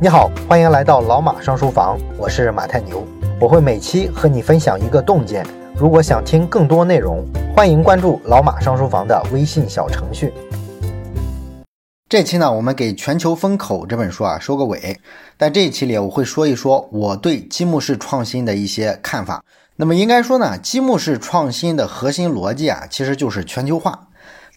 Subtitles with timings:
[0.00, 3.04] 你好，欢迎来到老马上书房，我是马太牛，
[3.40, 5.44] 我会每期和你分享一个洞见。
[5.76, 7.26] 如果想听更多内容，
[7.56, 10.32] 欢迎关注老马上书房的微信小程序。
[12.08, 14.98] 这期呢，我们给《全球风口》这本书啊收个尾。
[15.36, 19.44] 在这一期里，我会说一说我对积木式创新的一些看法。
[19.76, 24.08] 那么应该说呢，积木式创新的核心逻辑啊，其实就是全球化，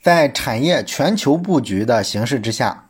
[0.01, 2.85] 在产业全球布局的形式之下。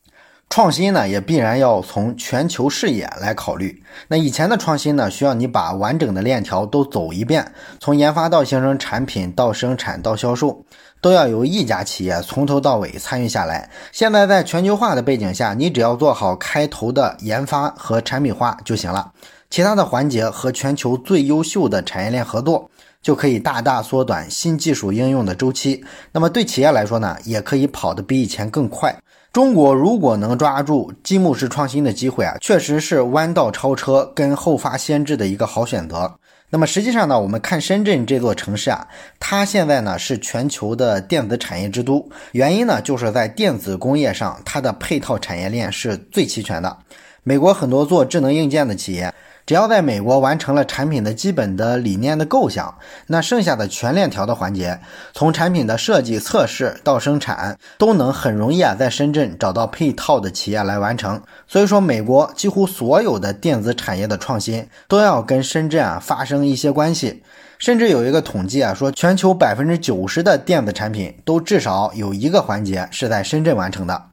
[0.52, 3.82] 创新呢，也必然要从全球视野来考虑。
[4.10, 10.66] 那以前的创新呢，需要你把完整的链条都走一遍，从研发到形成产品，到生产到销售，
[11.00, 13.70] 都要由一家企业从头到尾参与下来。
[13.94, 19.14] 现在在全球化的背景下，你只要做好开头的研发和产品化就行了，
[19.50, 22.70] 其他的环节和全球最优秀的产业链合作，
[23.02, 25.82] 就可以大大缩短新技术应用的周期。
[26.12, 28.94] 那么对企业来说呢，也可以跑得比以前更快。
[29.34, 36.14] 中国如果能抓住积木式创新的机会啊，确实是弯道超车跟后发先至的一个好选择。
[36.50, 38.86] 那么实际上呢，我们看深圳这座城市啊，
[39.22, 46.78] 它现在呢是全球的电子产业之都，原因呢就是在电子工业上，它的配套产业链是最齐全的。
[47.24, 49.14] 美国很多做智能硬件的企业。
[49.52, 52.74] 只要在美国完成了产品的基本的理念的构想，
[53.08, 54.80] 那剩下的全链条的环节，
[55.12, 61.22] 从产品的设计、测试到生产，都能很容易啊在深圳找到配套的企业来完成。
[61.50, 67.22] 所以说，美国几乎所有的电子产业的创新都要跟深圳啊发生一些关系。
[67.60, 74.11] 甚至有一个统计啊，说全球百分之九十的电子产品都至少有一个环节是在深圳完成的。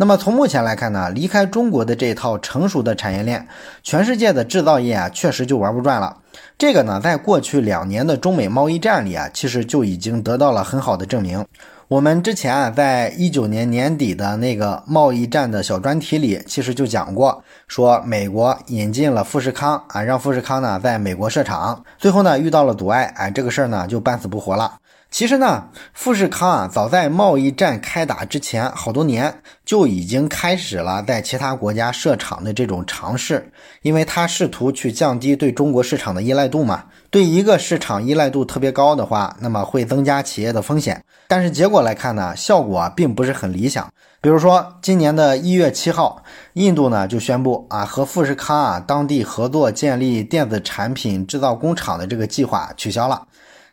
[0.00, 3.46] 那么从目前来看呢，离开中国的这套成熟的产业链，
[3.82, 6.16] 全世界的制造业啊，确实就玩不转了。
[6.56, 11.44] 这个呢，在过去两年的中美贸易战里啊，其实就已经得到了很好的证明。
[11.88, 24.78] 我们之前啊，在一九年年底的那个贸易战的小专题里，其实就讲过，说美国引进了富士康啊，让富士康呢在美国设厂，最后呢遇到了阻碍，哎，这个事儿呢就半死不活了。
[25.10, 36.84] 其实呢，富士康啊，早在贸易战开打之前好多年就已经开始了在其他国家设厂的这种尝试，因为它试图去降低对中国市场的依赖度嘛。
[37.10, 41.02] 对一个市场依赖度特别高的话，那么会增加企业的风险。
[41.26, 43.92] 但是结果来看呢，效果啊并不是很理想。
[44.20, 46.22] 比如说，今年的一月七号，
[46.52, 53.26] 印度呢就宣布啊，和富士康啊当地合作建立电子产品制造工厂的这个计划取消了。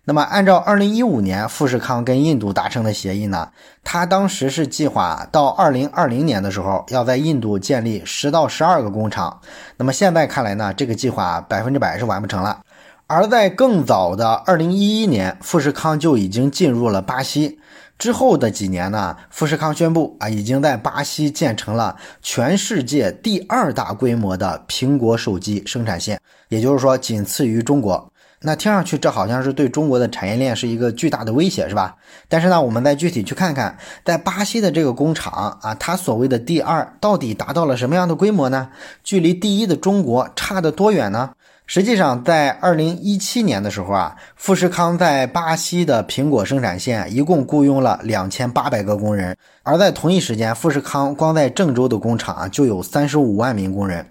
[0.09, 3.50] 那么，按照二零一五年富士康跟印度达成的协议呢，
[3.84, 9.41] 他当时是计划到二零二零年的时候要在印度建立十到十二个工厂。
[9.75, 12.62] 那么现在看来呢，这个计划百分之百是完不成了。
[13.07, 17.59] 而在更早的二零一一年，富士康就已经进入了巴西。
[17.97, 28.09] 之后的几年呢，富士康宣布啊，已经在巴西建成了全世界第二大规模的苹果手机生产线，也就是说，仅次于中国。
[28.39, 31.95] 那听上去这好像是对中国的产业链是一个巨大的威胁，是吧？
[32.29, 33.75] 但是呢，我们再具体去看看，
[34.05, 38.69] 在巴西的这个工厂啊，它所谓的第二到底达到了什么样的规模呢？
[39.03, 41.31] 距离第一的中国差得多远呢？
[41.65, 54.05] 实际上，在二零一七年的时候啊，富士康在巴西的苹果生产线一共雇佣了两千八百个工人，而在同一时间，富士康光在郑州的工厂啊就有三十五万名工人。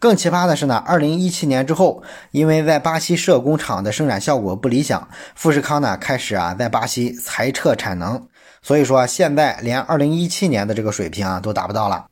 [0.00, 8.22] 更奇葩的是呢，二零一七年之后，因为在巴西设工厂的生产效果不理想，富士康呢开始啊在巴西裁撤产能，
[8.62, 12.06] 所以说现在连二零一七年的这个水平啊都达不到了。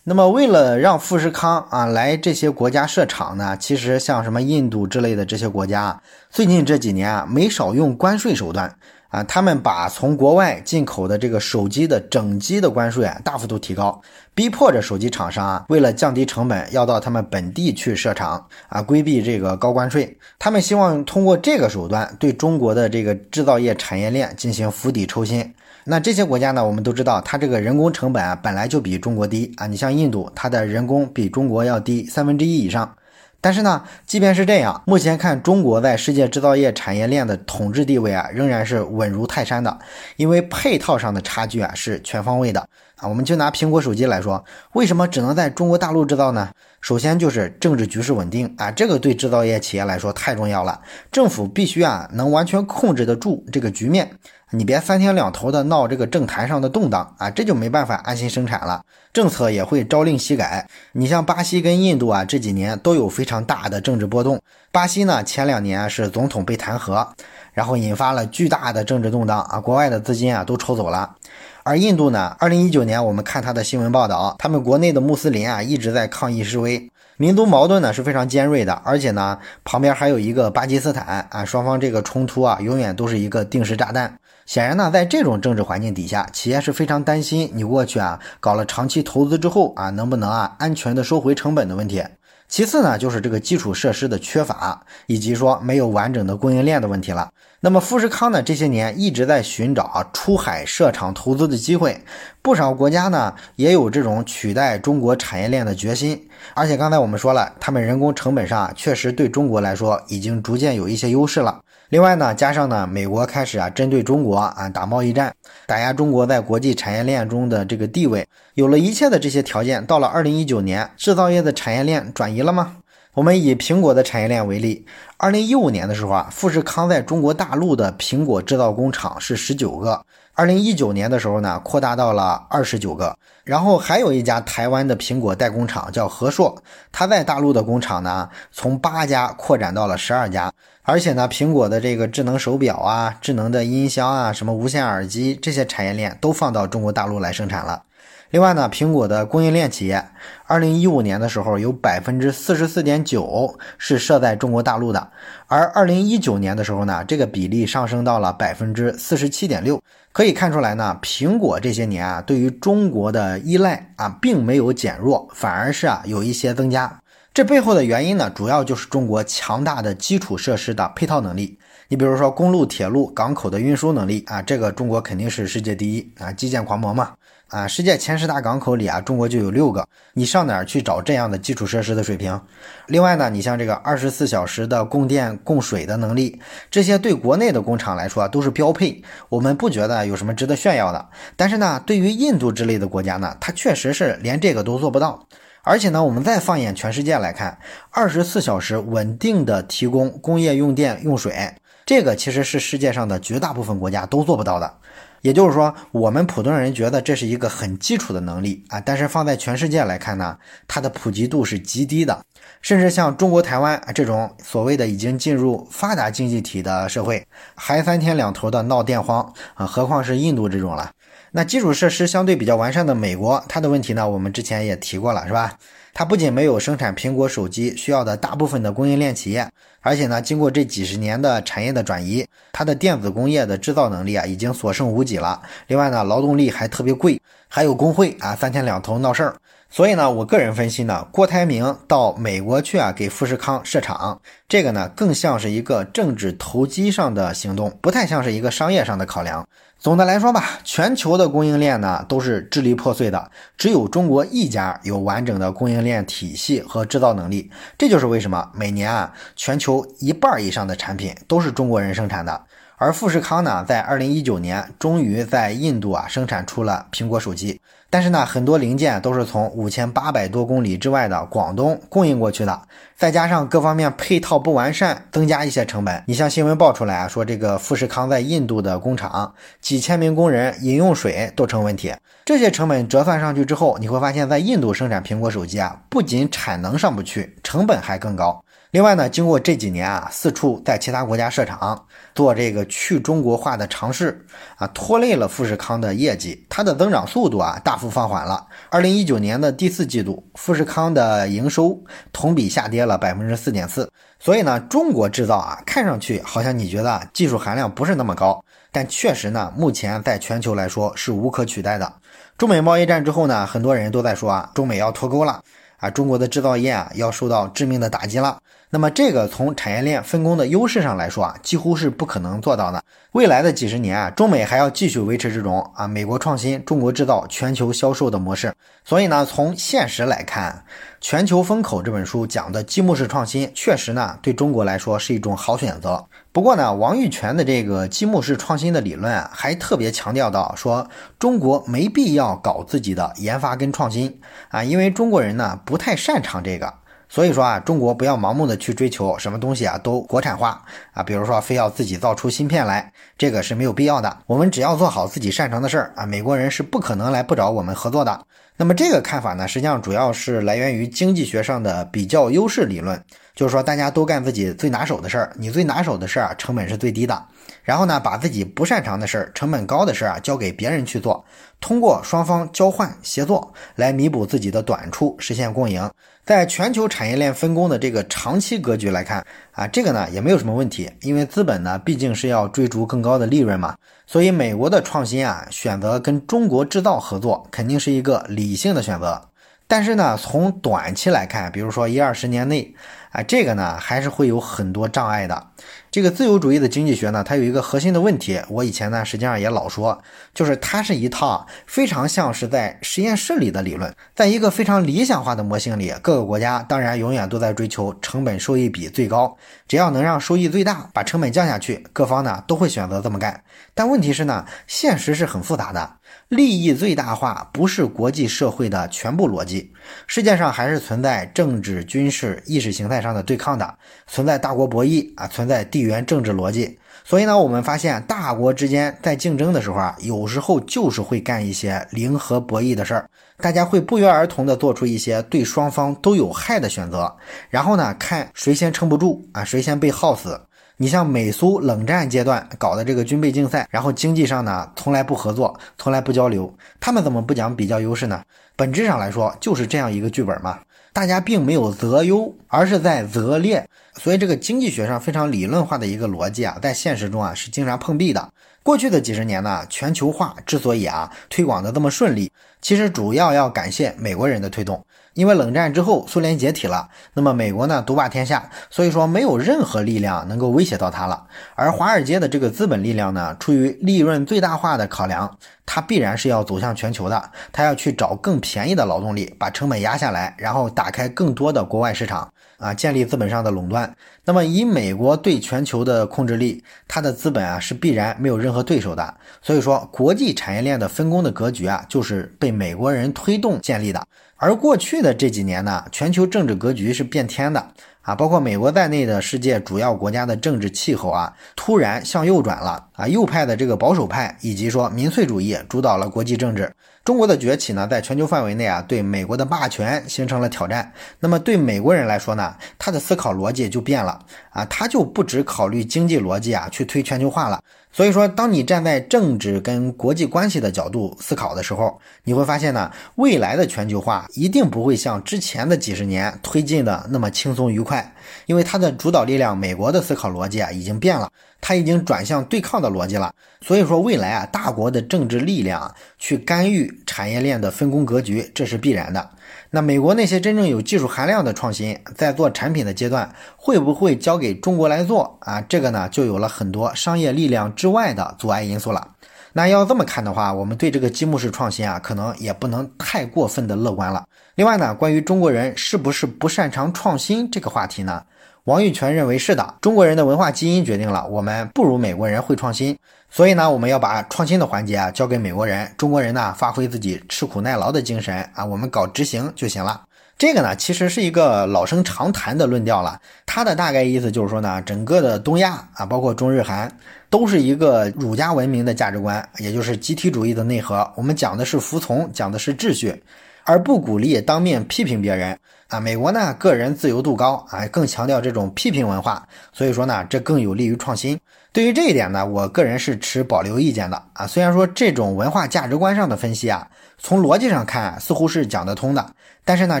[0.02, 8.74] 那么为了让富士康啊来这些国家设厂呢，其实像什么印度之类的这些国家，最近这几年啊没少用关税手段。
[9.08, 14.00] 啊，他们把从国外进口的这个手机的整机的关税啊大幅度提高，
[14.34, 20.16] 逼迫着手机厂商啊，为了降低成本，要到他们本地去设厂啊，规避这个高关税。
[20.38, 25.54] 他们希望通过这个手段对中国的这个制造业产业链进行釜底抽薪。
[25.84, 29.66] 那这些国家呢，我们都知道，它这个人工成本啊本来就比中国低啊。
[29.66, 32.94] 你像印度，它的人工比中国要低三分之一以上。
[33.40, 39.78] 但是呢，即便是这样，目前看中国在世界制造业产业链的统治地位啊，仍然是稳如泰山的。
[40.16, 42.60] 因为配套上的差距啊是全方位的
[42.96, 43.06] 啊。
[43.06, 46.50] 我们就拿苹果手机来说，为什么只能在中国大陆制造呢？
[46.80, 50.80] 首先就是政治局势稳定啊，这个对制造业企业来说太重要了。
[51.12, 54.10] 政府必须啊能完全控制得住这个局面
[54.50, 58.82] 你别三天两头的闹这个政坛上的动荡啊，这就没办法安心生产了。
[59.12, 60.66] 政策也会朝令夕改。
[60.92, 64.40] 你像巴西跟印度啊，这几年都有非常大的政治波动。
[64.72, 67.06] 巴西呢，前两年是总统被弹劾，
[67.52, 71.14] 然后引发了巨大的政治动荡啊，国外的资金啊都抽走了。
[71.62, 76.90] 而印度呢，二零一九年我们看他的新闻报道，他们国内的穆斯林啊一直在抗议示威。
[77.18, 84.18] 民族矛盾呢是非常尖锐的，而且呢旁边还有一个巴基斯坦啊，双方这个冲突啊永远都是一个定时炸弹。
[84.48, 92.02] 显然呢，在这种政治环境底下，企业是非常担心你过去啊搞了长期投资之后啊能不能啊安全的收回成本的问题。
[92.48, 97.28] 其次呢，就是这个基础设施的缺乏，以及说没有完整的供应链的问题了。
[97.60, 102.02] 那么富士康呢，这些年一直在寻找出海设厂投资的机会，
[102.40, 106.26] 不少国家呢也有这种取代中国产业链的决心。
[106.54, 111.60] 而且刚才我们说了，他们人工成本上确实对中国来说已经逐渐有一些优势了。
[111.90, 115.34] 另外呢，加上呢，美国开始啊针对中国啊打贸易战，
[115.66, 118.28] 打压中国在国际产业链中的这个地位。
[118.54, 122.76] 有了一切的这些条件，到了二零一九年，制造业的产业链转移了吗？
[123.14, 124.84] 我们以苹果的产业链为例，
[125.16, 130.04] 二零一五年的时候啊，富士康在中国大陆的苹果制造工厂是十九个，
[130.34, 133.16] 二零一九年的时候呢，扩大到了二十九个。
[133.44, 136.54] 然后还有一家台湾的苹果代工厂叫和硕，
[136.92, 140.52] 它在大陆的工厂呢，从八家扩展到了十二家。
[140.90, 147.82] 而且呢，苹果的这个智能手表啊、智能的音箱啊、什么无线耳机这些产业链都放到中国大陆来生产了。
[148.30, 150.02] 另外呢，苹果的供应链企业，
[150.46, 155.10] 二零一五年的时候有百分之四十四点九是设在中国大陆的，
[155.46, 159.82] 而二零一九年的时候呢，这个比例上升到了百分之四十七点六。
[160.12, 166.98] 可以看出来呢，苹果这些年啊，对于中国的依赖啊，并没有减弱，反而是啊有一些增加。
[167.38, 171.56] 这背后的原因呢，主要就是中国强大的基础设施的配套能力。
[171.86, 177.12] 你比如说公路、铁路、港口的运输能力啊，这个中国肯定是世界第一啊，基建狂魔嘛。
[177.46, 179.86] 啊，世界前十大港口里啊，中国就有六个。
[180.14, 182.40] 你上哪儿去找这样的基础设施的水平？
[182.88, 186.40] 另外呢，你像这个二十四小时的供电供水的能力，
[186.72, 191.08] 这些对国内的工厂来说都是标配，我们不觉得有什么值得炫耀的。
[191.36, 195.24] 但是呢，对于印度之类的国家呢，它确实是连这个都做不到。
[195.62, 197.58] 而且呢，我们再放眼全世界来看，
[197.90, 204.78] 二十四小时稳定的提供工业用电用水，这个其实是世界上的绝大部分国家都做不到的。
[205.20, 210.38] 也就是说，我们普通人觉得这是一个很基础的能力啊，但是放在全世界来看呢，
[210.68, 212.24] 它的普及度是极低的。
[212.62, 217.26] 甚至像中国台湾这种所谓的已经进入发达经济体的社会，
[217.56, 220.90] 还三天两头的闹电荒啊，何况是印度这种了？
[221.30, 225.58] 那基础设施相对比较完善的美国，它的问题呢，我们之前也提过了，是吧？
[225.92, 235.42] 它不仅没有生产苹果手机需要的大部分的供应链企业，而且呢，经过这几十年的产业的转移，它的电子工业的制造能力啊，已经所剩无几了。
[235.66, 239.34] 另外呢，劳动力还特别贵，还有工会啊，三天两头闹事儿。
[239.70, 249.46] 所以呢，我个人分析呢，郭台铭到美国去啊，给富士康设厂，这个呢，更像是一个政治投机上的行动，不太像是一个商业上的考量。
[249.78, 257.48] 总的来说吧，全球的供应链呢都是支离破碎的，只有中国一家有完整的供应链体系和制造能力。
[257.78, 262.44] 这就是为什么每年啊，全球一半以上的产品都是中国人生产的。
[262.80, 267.60] 而富士康呢，在二零一九年终于在印度啊生产出了苹果手机，
[267.90, 272.62] 但是呢，很多零件都是从五千八百多公里之外的广东供应过去的，
[272.96, 276.04] 再加上各方面配套不完善，增加一些成本。
[276.06, 281.92] 你像新闻爆出来啊，说这个富士康在印度的工厂，几千名工人饮用水都成问题，
[282.24, 288.40] 这些成本折算上去之后，你会发现在印度生产苹果手机啊，不仅产能上不去，成本还更高。
[288.70, 298.46] 另外呢，经过这几年啊，四处在其他国家设厂，做这个去中国化的尝试啊，拖累了富士康的业绩，它的增长速度啊大幅放缓了。
[298.68, 301.82] 二零一九年的第四季度，富士康的营收
[302.12, 303.90] 同比下跌了百分之四点四。
[304.20, 311.90] 所以呢，中国制造啊，看上去好像你觉得技术含量不是那么高，但确实呢，目前在全球来说是无可取代的。
[312.36, 315.40] 中美贸易战之后呢，很多人都在说啊，中美要脱钩了。
[315.78, 318.36] 啊，中国的制造业啊要受到致命的打击了。
[318.70, 322.84] 那么这个从产业链分工的优势上来说啊，几乎是不可能做到的。
[323.12, 328.54] 未来的几十年啊，中美还要继续维持这种啊美国创新、中国制造、全球销售的模式。
[328.84, 330.64] 所以呢，从现实来看，
[331.00, 336.04] 《全球风口》这本书讲的积木式创新，确实呢对中国来说是一种好选择。
[336.30, 340.86] 不过呢，王玉泉的这个积木式创新的理论啊，还特别强调到说，
[341.18, 344.20] 中国没必要搞自己的研发跟创新
[344.50, 346.74] 啊，因为中国人呢不太擅长这个。
[347.08, 350.62] 所以说啊，中国不要盲目的去追求什么东西啊都国产化
[350.92, 354.18] 啊，比如说非要自己造出芯片来，这个是没有必要的。
[354.26, 358.26] 我们只要做好自己擅长的事儿啊，美国人是不可能来不找我们合作的。
[358.60, 363.00] 那么这个看法呢，实际上主要是来源于经济学上的比较优势理论，
[363.36, 367.24] 就是说大家都干自己最拿手的事儿，你最拿手的事儿啊，成本是最低的。
[367.62, 371.24] 然后呢，把自己不擅长的事儿、成本高的事儿啊，交给别人去做，
[371.60, 375.88] 通过双方交换协作来弥补自己的短处，实现共赢。
[376.24, 383.76] 在全球产业链分工的这个长期格局来看啊，这个呢也没有什么问题，因为资本呢毕竟是要追逐更高的利润嘛，
[384.10, 389.27] 所以美国的创新啊选择跟中国制造合作，肯定是一个理性的选择。
[389.68, 392.74] 但是呢，从短期来看，比如说一二十年内。
[393.10, 395.46] 啊，这个呢还是会有很多障碍的。
[395.90, 399.98] 这个自由主义的经济学呢，它有一个核心的问题，我以前呢实际上也老说，
[400.34, 409.34] 就是它是一套非常像是在实验室里的理论，在一个非常理想化的模型里，各个国家当然永远都在追求成本收益比最高，
[409.66, 413.42] 只要能让收益最大，把成本降下去，各方呢都会选择这么干。
[413.74, 415.94] 但问题是呢，现实是很复杂的。
[416.28, 419.72] 利益最大化不是国际社会的全部逻辑，
[420.06, 423.74] 世界上还是存在政治、军事、意识形态上的对抗的，
[424.06, 426.78] 存在大国博弈啊，存在地缘政治逻辑。
[427.02, 433.08] 所以呢，我们发现大国之间在竞争的时候啊，有时候就是会干一些零和博弈的事儿，
[433.38, 437.10] 大家会不约而同的做出一些对双方都有害的选择，
[437.48, 440.38] 然后呢，看谁先撑不住啊，谁先被耗死。
[440.80, 448.22] 你像美苏冷战阶段搞的这个军备竞赛，然后经济上呢从来不合作，从来不交流，他们怎么不讲比较优势呢？
[448.54, 450.60] 本质上来说就是这样一个剧本嘛，
[450.92, 453.68] 大家并没有择优，而是在择劣，
[453.98, 458.32] 所以这个经济学上非常理论化的一个逻辑啊，在现实中啊是经常碰壁的。
[458.62, 464.84] 过去的几十年呢，全球化之所以啊推广的这么顺利，其实主要要感谢美国人的推动。
[465.14, 471.26] 因为冷战之后，苏联解体了，那么美国呢独霸天下，所以说没有任何力量能够威胁到它了。
[471.56, 475.36] 而华尔街的这个资本力量呢，出于利润最大化的考量，
[475.66, 482.30] 它必然是要走向全球的，它要去找更便宜的劳动力，把成本压下来，然后打开更多的国外市场。
[482.58, 483.96] 啊，建立资本上的垄断。
[484.24, 489.14] 那么，以美国对全球的控制力，它的资本啊是必然没有任何对手的。
[489.40, 494.06] 所以说，国际产业链的分工的格局啊，就是被美国人推动建立的。
[494.36, 497.64] 而过去的这几年呢，全球政治格局是变天的
[498.02, 506.72] 啊，包括美国在内的世界主要国家的政治气候啊，突然向右转了啊，右派的这个保守派以及说民粹主义主导了国际政治。
[507.08, 510.92] 中国的崛起呢，在全球范围内啊，对美国的霸权形成了挑战。
[511.20, 517.62] 那么对美国人来说呢，他的思考逻辑就变了啊，他就不只考虑经济逻辑啊，去推全球化了。
[517.98, 528.14] 所以说，当你站在政治跟国际关系的角度思考的时候，你会发现呢，未来的全球化一定不会像之前的几十年推进的那么轻松愉快，
[528.46, 531.28] 因为它的主导力量，美国的思考逻辑啊，已经变了。
[531.60, 539.28] 它已经转向对抗的逻辑了，所以说未来啊，大国的政治力量去干预产业链的分工格局，这是必然的。
[539.70, 545.60] 那美国那些真正有技术含量的创新，在做产品的阶段，会不会交给中国来做啊？
[545.60, 549.08] 这个呢，就有了很多商业力量之外的阻碍因素了。
[549.52, 554.24] 那要这么看的话，我们对这个积木式创新啊，可能也不能太过分的乐观了。
[554.54, 558.22] 另外呢，关于中国人是不是不擅长创新这个话题呢？
[558.64, 562.98] 王玉泉认为是的，中国人的文化基因决定了我们不如美国人会创新，
[563.30, 570.02] 所以呢，我们要把创新的环节啊交给美国人，中国人呢发挥自己吃苦耐劳的精神啊，我们搞执行就行了。
[570.38, 576.90] 这个呢其实是一个老生常谈的论调了，它的大概意思就是说呢，整个的东亚啊，包括中日韩，
[577.28, 581.08] 都是一个儒家文明的价值观，也就是集体主义的内核。
[581.16, 583.22] 我们讲的是服从，讲的是秩序，
[583.68, 585.58] 而不鼓励当面批评别人。
[585.88, 591.38] 啊，美国呢，个人自由度高啊，更强调这种批评文化，所以说呢，这更有利于创新。
[591.72, 594.46] 对于这一点呢，我个人是持保留意见的啊。
[594.46, 599.30] 虽然说这种文化价值观上的分析啊，从逻辑上看似乎是讲得通的，
[599.64, 600.00] 但是呢，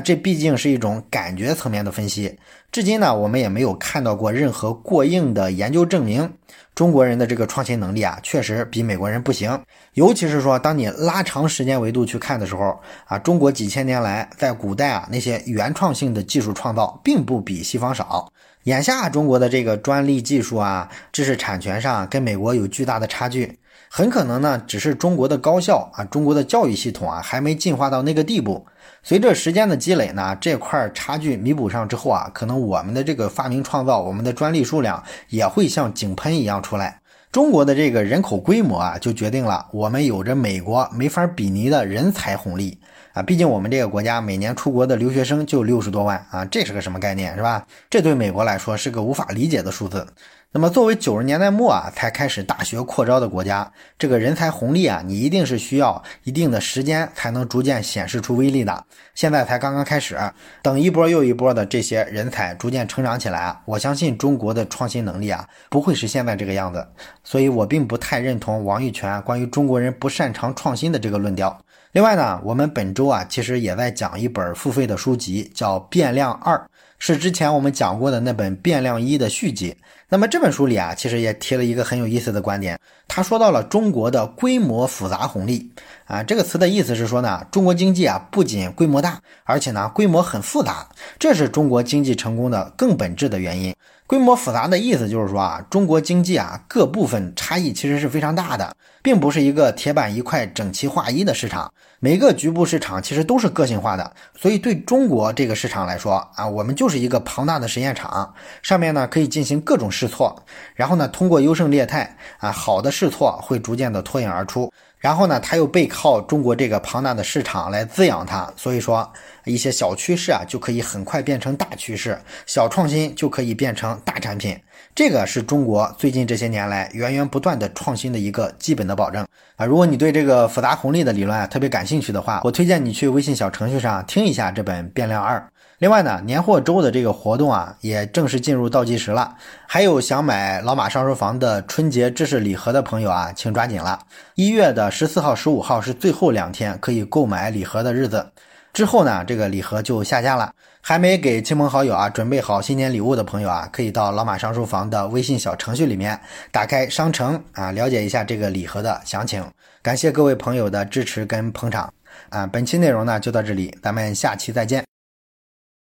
[0.00, 2.38] 这毕竟是一种感觉层面的分析。
[2.70, 6.34] 至今呢，我们也没有看到过任何过硬的研究证明。
[6.74, 9.58] 中国人的这个创新能力啊，确实比美国人不行。
[9.94, 18.30] 尤其是说，当你拉长时间维度去看的时候啊，中国几千年来在古代啊那些原创性的技术创造，并不比西方少。
[18.64, 23.58] 眼下中国的这个专利技术啊、知识产权上跟美国有巨大的差距，
[23.90, 28.66] 很可能呢，只是中国的高校啊、中国的教育系统啊还没进化到那个地步。
[29.08, 37.00] 随着时间的积累呢，这块差距弥补上之后啊，可能我们的这个发明创造，我们的专利数量也会像井喷一样出来。
[37.32, 42.78] 中国的这个人口规模啊，就决定了我们有着美国没法比拟的人才红利
[43.18, 47.66] 啊，毕竟我们这个国家每年出国的留学生就六十多万啊，这是个什么概念是吧？
[47.90, 50.06] 这对美国来说是个无法理解的数字。
[50.52, 58.84] 那么作为九十年代末啊才开始大学扩招的国家，这个人才红利啊，你一定是需要一定的时间才能逐渐显示出威力的。
[59.16, 60.16] 现在才刚刚开始，
[60.62, 66.86] 等一波又一波的这些人才逐渐成长起来，我相信中国的创新能力啊不会是现在这个样子。
[67.24, 71.60] 所以我并不太认同王玉泉关于中国人不擅长创新的这个论调。
[71.92, 76.56] 另外呢，我们本周啊其实也在讲一本付费的书籍，叫《变量二》。
[76.98, 79.74] 是之前我们讲过的那本《变量一》的续集。
[80.10, 82.78] 那么这本书里啊，其实也提了一个很有意思的观点。
[83.06, 85.70] 他说到了中国的规模复杂红利
[86.06, 93.74] 啊，这个词的意思是说呢，中国经济啊不仅规模大，而且呢规模很复杂，这是中国经济成功的更本质的原因。
[94.08, 101.70] 规模复杂的意思就是说啊，中国经济啊各部分差异其实是非常大的，并不是一个铁板一块、整齐划一的市场。
[102.00, 110.34] 每个局部市场其实都是个性化的，所以对中国这个市场来说啊，我们就是一个庞大的实验场，上面呢可以进行各种试错，
[110.74, 114.72] 然后呢通过优胜劣汰啊，好的试错会逐渐的脱颖而出。
[114.98, 119.10] 然后呢，它又背靠中国这个庞大的市场来滋养它，所以说
[119.44, 124.58] 一些小趋势啊就可以很快变成大趋势，小创新就可以变成大产品。
[124.98, 129.24] 这个是中国最近这些年来源源不断的创新的一个基本的保证
[129.54, 129.64] 啊。
[129.64, 135.38] 如果你对这个复杂红利的理论啊特别感兴趣的话，我推荐你去微信小程序上听一下这本《变量二》。
[135.78, 139.36] 另外呢，年货周的这个活动啊，也正式进入倒计时了。
[139.68, 144.00] 还有想买老马上书房的春节知识礼盒的朋友啊，请抓紧了。
[144.34, 148.32] 一月的十四号、十五号是最后两天可以购买礼盒的日子，
[148.72, 150.52] 之后呢，这个礼盒就下架了。
[150.88, 156.18] 还没给亲朋好友啊准备好新年礼物的朋友啊，可以到老马上书房的微信小程序里面
[156.50, 159.44] 打开商城啊，了解一下这个礼盒的详情。
[159.82, 161.92] 感谢各位朋友的支持跟捧场
[162.30, 162.46] 啊！
[162.46, 164.82] 本期内容呢就到这里，咱们下期再见。